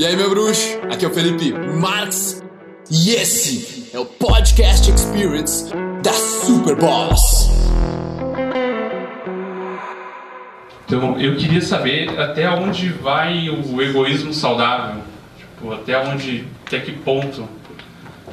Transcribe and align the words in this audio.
E 0.00 0.06
aí, 0.06 0.16
meu 0.16 0.30
bruxo? 0.30 0.80
Aqui 0.90 1.04
é 1.04 1.08
o 1.08 1.12
Felipe 1.12 1.52
Marx 1.52 2.42
e 2.90 3.10
esse 3.10 3.94
é 3.94 3.98
o 3.98 4.06
Podcast 4.06 4.90
Experience 4.90 5.70
da 6.02 6.14
Superboss. 6.14 7.50
Então, 10.86 11.20
eu 11.20 11.36
queria 11.36 11.60
saber 11.60 12.18
até 12.18 12.48
onde 12.48 12.88
vai 12.88 13.50
o 13.50 13.82
egoísmo 13.82 14.32
saudável. 14.32 15.02
Tipo, 15.36 15.74
até 15.74 15.98
onde, 15.98 16.48
até 16.66 16.80
que 16.80 16.92
ponto 16.92 17.46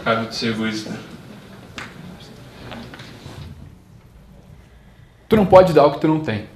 cabe 0.06 0.28
de 0.28 0.36
ser 0.38 0.54
egoísta. 0.54 0.98
Tu 5.28 5.36
não 5.36 5.46
pode 5.46 5.74
dar 5.74 5.86
o 5.86 5.92
que 5.92 6.00
tu 6.00 6.08
não 6.08 6.22
tem. 6.22 6.48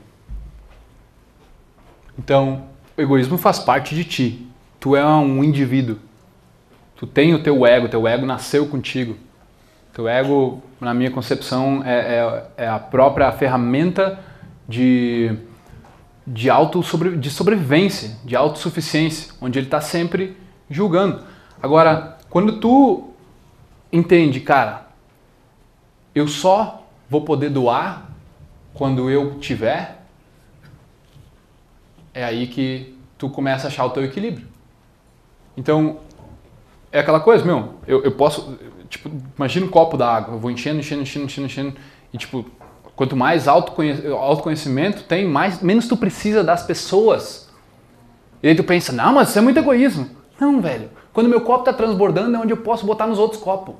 Então, 2.18 2.64
o 2.96 3.02
egoísmo 3.02 3.38
faz 3.38 3.60
parte 3.60 3.94
de 3.94 4.06
ti. 4.06 4.51
Tu 4.82 4.96
é 4.96 5.06
um 5.06 5.44
indivíduo. 5.44 6.00
Tu 6.96 7.06
tem 7.06 7.36
o 7.36 7.44
teu 7.44 7.68
ego, 7.68 7.88
teu 7.88 8.08
ego 8.08 8.26
nasceu 8.26 8.68
contigo. 8.68 9.16
Teu 9.94 10.08
ego, 10.08 10.64
na 10.80 10.92
minha 10.92 11.12
concepção, 11.12 11.84
é, 11.86 12.48
é, 12.58 12.64
é 12.66 12.68
a 12.68 12.80
própria 12.80 13.32
ferramenta 13.32 14.20
de, 14.68 15.38
de, 16.26 16.50
auto 16.50 16.82
sobre, 16.82 17.16
de 17.16 17.30
sobrevivência, 17.30 18.18
de 18.26 18.36
autossuficiência, 18.36 19.32
onde 19.40 19.60
ele 19.60 19.68
está 19.68 19.80
sempre 19.80 20.36
julgando. 20.68 21.22
Agora, 21.62 22.18
quando 22.28 22.60
tu 22.60 23.12
entende, 23.94 24.40
cara, 24.40 24.88
eu 26.16 26.28
só 26.28 26.88
vou 27.08 27.22
poder 27.22 27.52
doar 27.52 28.10
quando 28.74 29.12
eu 29.12 29.38
tiver, 29.38 30.02
é 32.16 32.24
aí 32.24 32.48
que 32.48 32.98
tu 33.16 33.30
começa 33.30 33.68
a 33.68 33.70
achar 33.70 33.86
o 33.86 33.92
teu 33.92 34.04
equilíbrio. 34.04 34.50
Então, 35.56 35.98
é 36.92 37.00
aquela 37.00 37.20
coisa, 37.20 37.46
meu, 37.46 37.76
eu, 37.88 38.04
eu 38.04 38.12
posso, 38.12 38.58
tipo, 38.90 39.10
imagina 39.38 39.66
um 39.66 39.70
copo 39.70 39.98
d'água, 39.98 40.36
eu 40.36 40.40
vou 40.40 40.52
enchendo, 40.52 40.80
enchendo, 40.80 41.02
enchendo, 41.02 41.26
enchendo, 41.26 41.48
enchendo, 41.48 41.74
e 42.14 42.18
tipo, 42.18 42.46
quanto 42.96 43.16
mais 43.16 43.48
autoconhecimento 43.48 45.04
tem, 45.04 45.26
mais, 45.28 45.62
menos 45.62 45.88
tu 45.88 45.96
precisa 45.96 46.44
das 46.44 46.64
pessoas. 46.64 47.50
E 48.44 48.48
aí 48.48 48.56
tu 48.56 48.64
pensa, 48.64 48.92
não, 48.92 49.14
mas 49.14 49.30
isso 49.30 49.40
é 49.40 49.42
muito 49.42 49.58
egoísmo. 49.58 50.10
Não, 50.40 50.60
velho, 50.62 50.90
quando 51.14 51.30
meu 51.30 51.42
copo 51.42 51.60
está 51.60 51.74
transbordando 51.74 52.36
é 52.36 52.40
onde 52.40 52.52
eu 52.52 52.58
posso 52.58 52.86
botar 52.86 53.08
nos 53.08 53.20
outros 53.20 53.42
copos. 53.42 53.76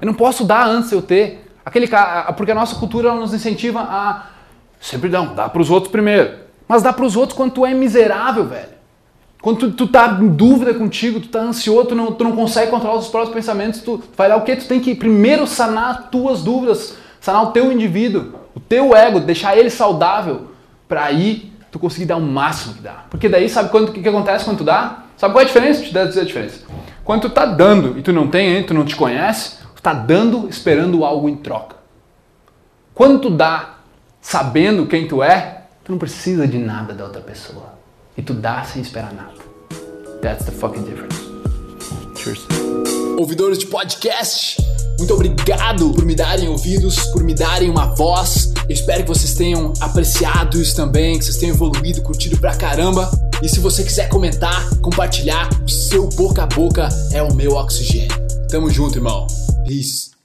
Eu 0.00 0.06
não 0.06 0.14
posso 0.14 0.44
dar 0.44 0.66
antes 0.66 0.92
eu 0.92 1.02
ter. 1.02 1.44
Aquele 1.64 1.88
porque 2.36 2.52
a 2.52 2.54
nossa 2.54 2.76
cultura 2.76 3.14
nos 3.14 3.34
incentiva 3.34 3.80
a 3.80 4.26
sempre 4.80 5.08
não, 5.08 5.34
dá 5.34 5.48
para 5.48 5.60
os 5.60 5.70
outros 5.70 5.90
primeiro. 5.90 6.38
Mas 6.66 6.82
dá 6.82 6.92
para 6.92 7.04
os 7.04 7.16
outros 7.16 7.36
quando 7.36 7.52
tu 7.52 7.66
é 7.66 7.74
miserável, 7.74 8.46
velho. 8.46 8.77
Quando 9.40 9.58
tu, 9.58 9.70
tu 9.72 9.88
tá 9.88 10.18
em 10.20 10.28
dúvida 10.28 10.74
contigo, 10.74 11.20
tu 11.20 11.28
tá 11.28 11.40
ansioso, 11.40 11.88
tu 11.88 11.94
não, 11.94 12.12
tu 12.12 12.24
não 12.24 12.34
consegue 12.34 12.70
controlar 12.70 12.98
os 12.98 13.08
próprios 13.08 13.34
pensamentos, 13.34 13.80
tu 13.80 14.02
vai 14.16 14.28
dar 14.28 14.36
o 14.36 14.42
quê? 14.42 14.56
Tu 14.56 14.66
tem 14.66 14.80
que 14.80 14.94
primeiro 14.94 15.46
sanar 15.46 15.90
as 15.90 16.10
tuas 16.10 16.42
dúvidas, 16.42 16.96
sanar 17.20 17.44
o 17.44 17.52
teu 17.52 17.70
indivíduo, 17.70 18.32
o 18.54 18.60
teu 18.60 18.96
ego, 18.96 19.20
deixar 19.20 19.56
ele 19.56 19.70
saudável, 19.70 20.48
para 20.88 21.04
aí 21.04 21.52
tu 21.70 21.78
conseguir 21.78 22.06
dar 22.06 22.16
o 22.16 22.20
máximo 22.20 22.74
que 22.74 22.82
dá. 22.82 23.04
Porque 23.08 23.28
daí 23.28 23.48
sabe 23.48 23.74
o 23.76 23.92
que, 23.92 24.02
que 24.02 24.08
acontece 24.08 24.44
quando 24.44 24.58
tu 24.58 24.64
dá? 24.64 25.04
Sabe 25.16 25.32
qual 25.32 25.40
é 25.40 25.44
a 25.44 25.46
diferença? 25.46 25.82
Te 25.82 25.92
dizer 25.92 26.20
a 26.20 26.24
diferença. 26.24 26.64
Quando 27.04 27.22
tu 27.22 27.30
tá 27.30 27.46
dando 27.46 27.98
e 27.98 28.02
tu 28.02 28.12
não 28.12 28.28
tem, 28.28 28.56
hein, 28.56 28.64
tu 28.64 28.74
não 28.74 28.84
te 28.84 28.96
conhece, 28.96 29.58
tu 29.74 29.80
tá 29.80 29.92
dando 29.92 30.48
esperando 30.48 31.04
algo 31.04 31.28
em 31.28 31.36
troca. 31.36 31.76
Quando 32.92 33.20
tu 33.20 33.30
dá 33.30 33.76
sabendo 34.20 34.86
quem 34.86 35.06
tu 35.06 35.22
é, 35.22 35.62
tu 35.84 35.92
não 35.92 35.98
precisa 35.98 36.46
de 36.46 36.58
nada 36.58 36.92
da 36.92 37.04
outra 37.04 37.20
pessoa. 37.20 37.78
E 38.16 38.22
tu 38.22 38.34
dá 38.34 38.64
sem 38.64 38.82
esperar 38.82 39.12
nada. 39.12 39.34
That's 40.20 40.44
the 40.44 40.52
fucking 40.52 40.82
difference. 40.82 41.16
Cheers. 42.16 42.46
Ouvidores 43.18 43.58
de 43.58 43.66
podcast, 43.66 44.56
muito 44.98 45.14
obrigado 45.14 45.92
por 45.92 46.04
me 46.04 46.14
darem 46.14 46.48
ouvidos, 46.48 46.96
por 47.06 47.22
me 47.22 47.34
darem 47.34 47.70
uma 47.70 47.86
voz. 47.94 48.52
Eu 48.68 48.74
espero 48.74 49.02
que 49.02 49.08
vocês 49.08 49.34
tenham 49.34 49.72
apreciado 49.80 50.60
isso 50.60 50.74
também, 50.74 51.18
que 51.18 51.24
vocês 51.24 51.36
tenham 51.36 51.54
evoluído, 51.54 52.02
curtido 52.02 52.36
pra 52.38 52.54
caramba. 52.56 53.10
E 53.42 53.48
se 53.48 53.60
você 53.60 53.84
quiser 53.84 54.08
comentar, 54.08 54.68
compartilhar, 54.80 55.48
o 55.64 55.68
seu 55.68 56.08
boca 56.10 56.42
a 56.42 56.46
boca 56.46 56.88
é 57.12 57.22
o 57.22 57.32
meu 57.34 57.52
oxigênio. 57.52 58.16
Tamo 58.48 58.70
junto, 58.70 58.98
irmão. 58.98 59.26
Peace. 59.66 60.17